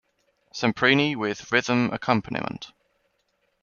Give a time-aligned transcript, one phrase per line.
[0.51, 2.09] Semprini with Rhythm Acc.